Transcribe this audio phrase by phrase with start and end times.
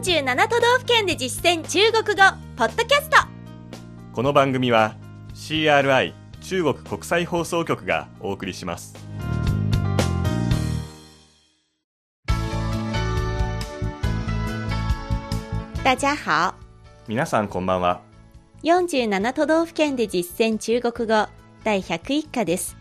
[0.00, 2.22] 47都道府県で実践中国語
[2.56, 3.18] ポッドキャスト。
[4.14, 4.96] この番組は
[5.34, 8.94] CRI 中国国際放送局がお送りします。
[15.84, 16.54] 大家好。
[17.06, 18.00] 皆さんこんばんは。
[18.62, 21.28] 47都道府県で実践中国語
[21.62, 22.78] 第101課です。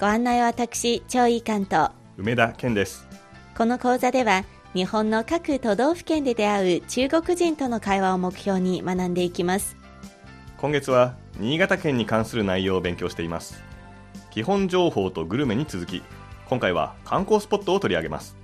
[0.00, 3.06] ご案内は私張井関東梅田健です。
[3.54, 4.44] この講座では
[4.76, 9.74] 日本の各都道府県で出会う中国人との会話を目標に学んでいきます。
[10.58, 13.64] 今月は新潟県に関する内容を勉強しています。
[14.30, 16.02] 基本情報とグルメに続き
[16.50, 18.36] 今回は観光スポットを取り上げます。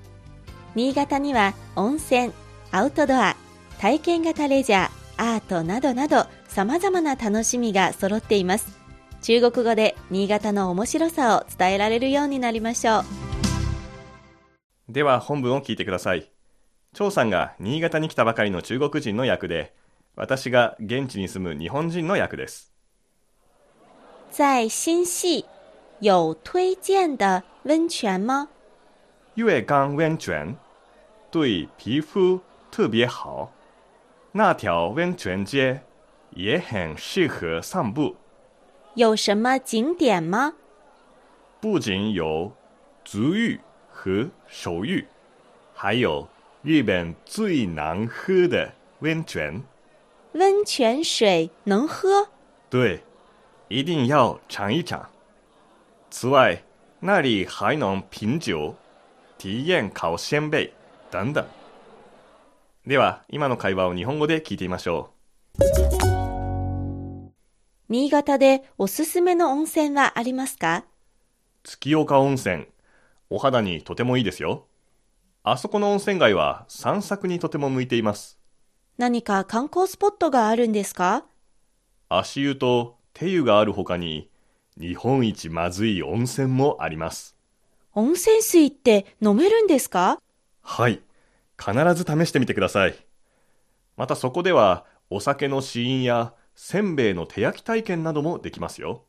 [0.75, 2.33] 新潟には温泉
[2.71, 3.37] アウトドア
[3.79, 8.79] 体験型レジャーアートなどなど様々な楽しみが揃っています
[9.21, 13.22] 中国語で新潟の面白さを伝えられるようになりましょう
[14.93, 16.31] では本文を聞いてください。
[16.93, 19.75] 張さんが新潟に来たばかりの中国人の役で
[20.15, 22.71] 私が現地に住む日本人の役です。
[24.31, 25.47] 在新系
[26.01, 28.49] 有推荐的温泉吗？
[29.35, 30.57] 月冈温泉。
[31.31, 33.51] 对皮肤特别好。
[34.33, 35.81] 那条温泉街
[36.31, 38.17] 也很适合散步。
[38.95, 40.53] 有什么景点吗？
[41.63, 42.53] 不仅有
[43.03, 43.59] 足浴
[44.05, 45.07] 和手浴
[45.73, 46.27] 还有
[46.63, 49.63] 日本最难喝的温泉。
[50.33, 52.27] 温泉水能喝？
[52.69, 53.05] 对
[53.69, 55.09] 一定要尝一尝。
[56.11, 56.65] 此外
[56.99, 58.75] 那里还能品酒
[59.39, 60.73] 体验烤鲜贝
[61.09, 61.45] 等等。
[62.85, 65.11] では今の会話を日本語で聞いてみましょ
[65.61, 65.63] う。
[67.89, 70.83] 新潟でおすすめの温泉はありますか？
[71.63, 72.67] 月岡温泉
[73.35, 74.67] お肌にとてもいいですよ。
[75.43, 78.39] あそこの温泉街は散策にとても向いています。
[78.99, 81.25] 何か観光スポットがあるんですか？
[82.11, 84.29] 足湯と手湯があるほかに
[84.79, 87.35] 日本一まずい温泉もあります。
[87.95, 90.21] 温泉水って飲めるんですか？
[90.61, 91.01] はい。
[91.59, 92.95] 必ず試してみてください。
[93.97, 99.05] またそこではお酒の試飲やせんべいの手焼き体験などもできますよ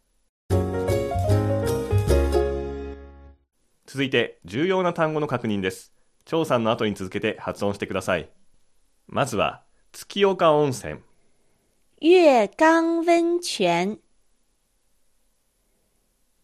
[3.93, 5.93] 続いて重要な単語の確認です。
[6.25, 8.27] 張さんの後に続けて発音してください。
[9.05, 9.61] まずは
[9.91, 10.99] 月岡温泉。
[12.01, 13.99] 月冈温泉。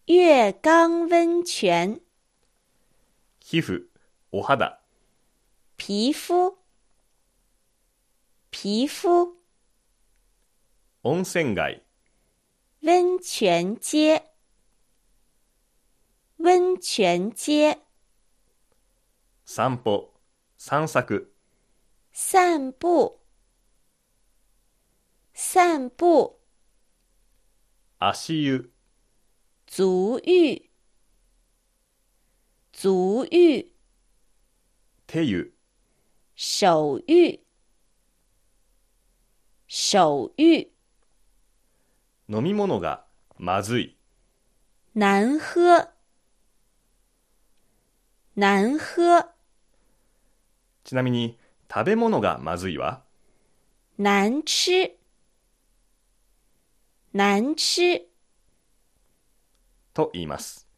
[0.05, 2.01] 月冈温泉。
[3.39, 3.81] 皮膚
[4.31, 4.79] お肌。
[5.79, 6.53] 皮膚？
[8.51, 9.29] 皮膚？
[11.01, 11.81] 温泉街。
[12.83, 14.21] 温泉街
[16.41, 17.77] 温泉街。
[19.43, 20.13] 散歩。
[20.57, 21.33] 散策。
[22.13, 23.19] 散步
[25.33, 26.39] 散步
[27.99, 28.71] 足湯。
[29.67, 30.69] 足浴
[32.71, 33.73] 足浴
[35.05, 35.51] 手湯。
[36.37, 37.43] 手浴
[39.67, 40.71] 手浴
[42.29, 43.05] 飲み物が
[43.37, 43.97] まずい。
[44.95, 45.98] 難喝
[48.39, 49.27] 難喝。
[50.85, 51.37] ちなみに
[51.69, 53.01] 食べ物がまずいは
[53.97, 54.95] 難吃。
[57.11, 58.07] 難吃。
[59.93, 60.69] と言います。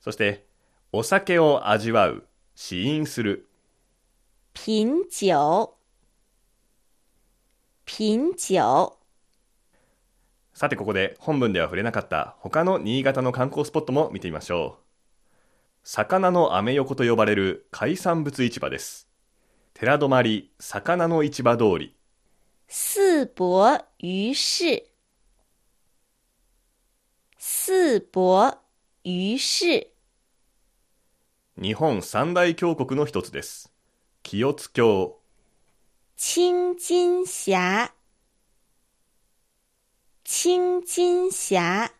[0.00, 0.46] そして
[0.90, 3.48] お酒を味わう試飲する。
[4.56, 5.32] 品酒。
[7.86, 8.58] 品酒。
[10.54, 14.85] さてここで本文では触れなかった他の新潟の観光スポットも見てみましょう
[15.88, 19.08] 魚のアメ横と呼ばれる海産物市場です。
[19.72, 21.94] 寺泊魚の市場通り。
[22.66, 24.90] 四博魚市。
[27.38, 28.58] 四博
[29.04, 29.92] 魚市。
[31.56, 33.72] 日本三大峡谷の一つです。
[34.24, 35.20] 清津峡。
[36.16, 37.92] 青金峡。
[40.24, 41.95] 青金峡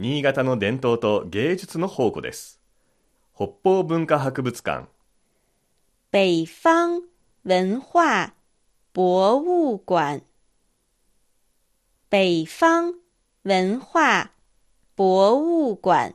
[0.00, 2.58] 新潟の伝統と芸術の宝庫です。
[3.36, 4.88] 北方文化博物館。
[6.10, 7.02] 北方
[7.44, 8.32] 文化
[8.94, 10.24] 博物館。
[12.08, 12.94] 北方
[13.44, 14.30] 文化
[14.96, 16.14] 博物館。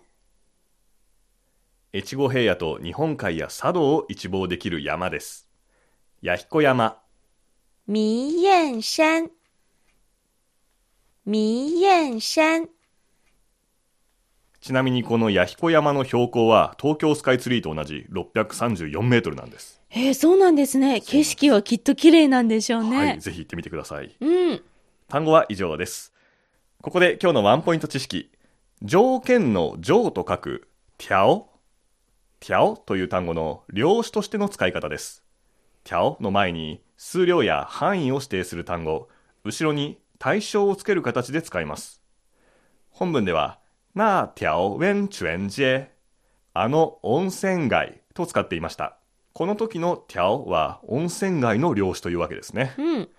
[1.94, 5.48] 越後平野と日本海や佐渡を一望できる山です。
[6.24, 7.04] 弥彦山。
[7.86, 9.30] 弥燕山。
[11.28, 12.75] 弥燕山
[14.66, 19.80] ちなみにこの弥彦山の標高は東京スカイツリーと同じ634メートルなんです。
[19.92, 21.02] えー、そうなんですね。
[21.02, 22.98] 景色はきっと綺麗なんでしょうね。
[22.98, 24.16] はい、ぜひ行ってみてください。
[24.20, 24.64] うん。
[25.08, 26.16] 単語は以上です。
[26.82, 28.32] ここで今日のワンポイント知識。
[28.82, 31.48] 条件の条と書く、テャオ。
[32.40, 35.24] テャオという単語の量詞としての使い方です。
[35.84, 39.10] テャオの前に数量や範囲を指定する単語、
[39.44, 42.02] 後ろに対象をつける形で使います。
[42.90, 43.60] 本文では、
[43.96, 45.90] 那条温泉街、
[46.54, 48.98] あの温泉街と使っていました。
[49.32, 52.74] この時のテャオは温泉街の量詞というわけですね。
[52.78, 53.10] うん。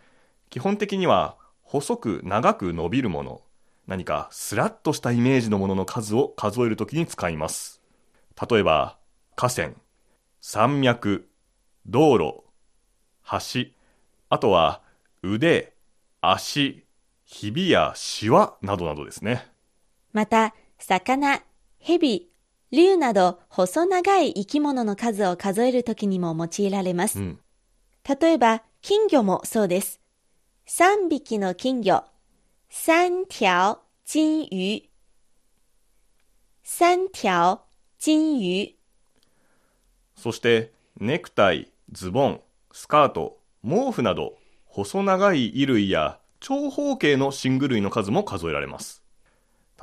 [0.51, 3.41] 基本的には細く長く伸びるもの。
[3.87, 7.81] 何かスラッとしたイメージのものの数を数えるときに使います。
[8.51, 8.99] 例えば
[9.35, 9.71] 河川。
[10.43, 11.27] 山脈。
[11.87, 12.45] 道路。
[13.25, 13.71] 橋。
[14.29, 14.83] あとは
[15.23, 15.73] 腕
[16.21, 16.85] 足
[17.25, 19.47] ひびやしわなどなどですね。
[20.13, 21.43] また、魚、
[21.79, 22.31] 蛇、
[22.71, 27.23] 竜など細長い生き物の数を数えるときにも用いられますう。
[27.23, 27.41] ん
[28.21, 30.01] 例えば、金魚もそうです。
[30.69, 32.05] 3匹の金魚。
[32.71, 34.89] 三条金魚。
[36.63, 37.63] 三条
[37.99, 38.77] 金魚。
[40.15, 42.41] そしてネクタイズボン
[42.73, 44.37] スカート毛布など
[44.67, 49.03] 細長い衣類や長方形の寝具類の数も数えられます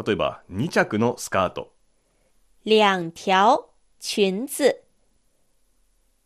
[0.05, 1.73] 例えば2着のスカート
[2.65, 3.69] 两条
[3.99, 4.81] 裙子。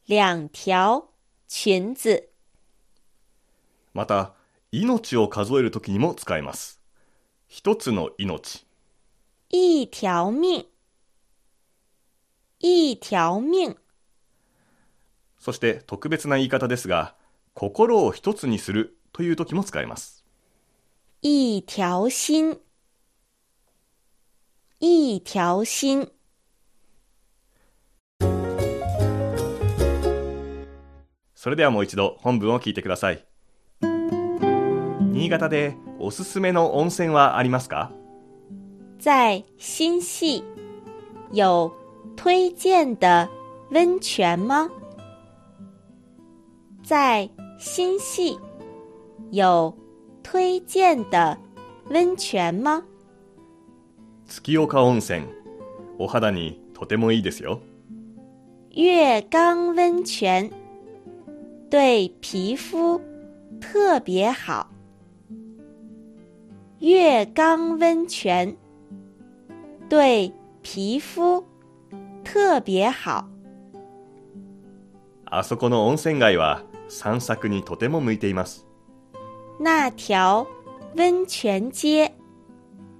[0.08, 1.10] 两条
[1.48, 2.30] 裙子。
[3.94, 4.34] また
[4.72, 6.80] 命を数えるときにも使えます
[7.48, 8.68] 一つの命
[9.50, 10.68] 一条命。
[12.60, 13.76] 一条命。
[15.40, 17.16] そして特別な言い方ですが
[17.56, 20.24] 心を一つにするという時も使えます
[21.24, 22.60] 一条心。
[24.80, 26.08] 一条心。
[31.34, 33.26] それではもう一度本文を聞いてください
[33.82, 37.92] 新潟でおすすめの温泉はありますか？
[39.00, 40.44] 在新系
[41.32, 41.72] 有
[42.16, 43.28] 推荐的
[43.72, 44.70] 温泉吗？
[46.84, 47.28] 在
[47.58, 48.38] 新系
[49.32, 49.76] 有
[50.22, 51.36] 推荐的
[51.90, 52.84] 温泉吗？
[54.28, 55.26] 月岡温泉。
[55.98, 57.62] お肌にとてもいいですよ。
[58.70, 60.52] 月冈温泉。
[61.70, 63.02] 对皮肤
[63.62, 64.68] 特别好。
[66.80, 68.58] 月冈温泉。
[69.90, 71.44] 对皮肤
[72.26, 73.26] 特别好。
[75.26, 78.66] あそこの温泉街は散策にとても向いています。
[79.60, 80.46] 那条
[80.98, 82.12] 温泉街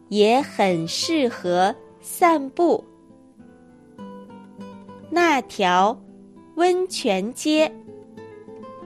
[0.10, 2.84] 也很适合散步。
[5.10, 6.00] 那条
[6.56, 7.72] 温泉街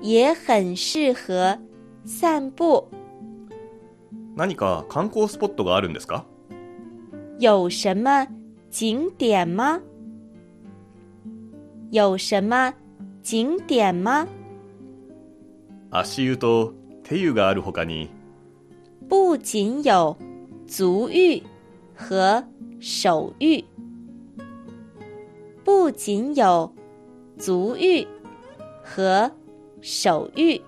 [0.01, 1.57] 也很适合
[2.05, 2.87] 散步。
[4.35, 6.23] 何か観光スポットがあるんですか？
[7.39, 8.27] 有什么
[8.71, 9.81] 景点吗？
[11.91, 12.73] 有什么
[13.23, 14.27] 景点吗？
[15.91, 16.73] 足湯と
[17.03, 18.09] 手湯があるほかに
[19.09, 20.15] 不仅有
[20.66, 21.42] 足浴
[21.94, 22.44] 和
[22.80, 23.64] 手浴，
[25.64, 26.72] 不仅有
[27.38, 28.06] 足浴
[28.82, 29.30] 和
[29.80, 30.60] 手浴，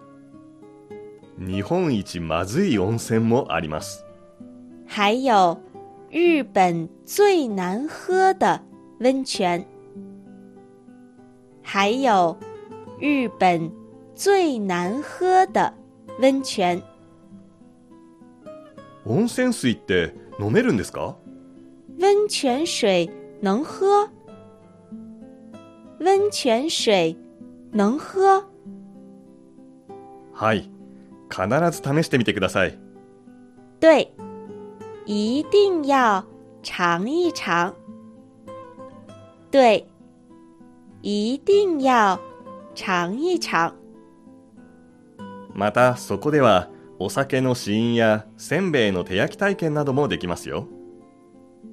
[1.38, 4.04] 日本一まずい温泉もあります
[4.86, 5.58] 还有
[6.10, 8.60] 日本最难喝的
[9.00, 9.64] 温泉，
[11.62, 12.36] 还有
[12.98, 13.70] 日本
[14.14, 15.74] 最难喝的
[16.20, 16.82] 温泉。
[19.05, 21.17] 温泉水って飲めるんですか？
[22.01, 23.09] 温泉水
[23.41, 24.09] 能喝？
[25.99, 27.17] 温泉水
[27.73, 28.45] 能喝？
[30.33, 30.69] はい
[31.29, 32.77] 必ず試してみてください
[33.79, 34.13] 对，
[35.05, 36.23] 一定要
[36.63, 37.73] 尝一尝。
[39.51, 39.85] 对，
[41.01, 42.17] 一定要
[42.73, 43.73] 尝一尝。
[45.53, 46.69] またそこでは
[47.03, 50.69] お酒の試飲やせんべいの手焼き体験などもできますよ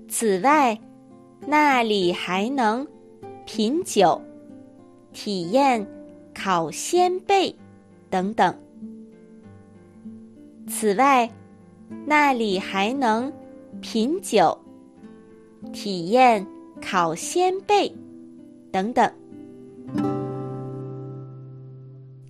[0.08, 0.80] 此外，
[1.46, 2.84] 那里还能
[3.46, 4.20] 品酒、
[5.12, 5.86] 体验
[6.34, 7.54] 烤鲜贝
[8.10, 8.52] 等等。
[10.66, 11.30] 此外，
[12.06, 13.32] 那里还能
[13.80, 14.58] 品酒、
[15.72, 16.44] 体验
[16.82, 17.94] 烤鲜贝
[18.72, 19.12] 等等。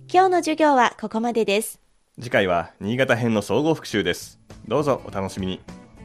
[0.07, 1.80] 今日の授業はここまでです。
[2.21, 5.59] 次回は新潟編の総合復習ですどうぞお楽しみに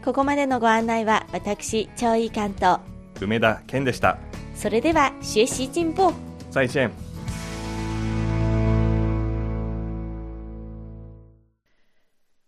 [0.07, 2.79] ここまでのご案内は私、張井関と
[3.21, 4.19] 梅田健でした。
[4.55, 6.13] それでは学習進歩
[6.53, 6.93] 再见。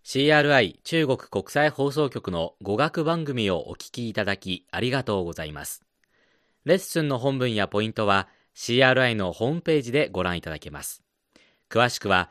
[0.05, 5.83] CRI 中国国際放送局の語学番組をお聞きいただきありがとうございます。
[6.65, 11.03] レッスンの本文やポイントは CRI のホームページでご覧いただけます。
[11.69, 12.31] 詳しくは